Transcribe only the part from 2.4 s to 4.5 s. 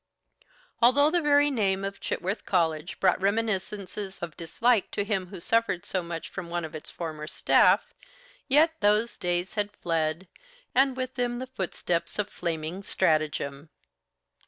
College brought reminiscences of